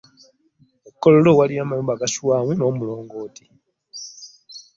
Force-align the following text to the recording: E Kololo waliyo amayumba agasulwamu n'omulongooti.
E 0.89 0.91
Kololo 1.01 1.31
waliyo 1.39 1.61
amayumba 1.63 1.91
agasulwamu 1.95 2.51
n'omulongooti. 2.55 3.43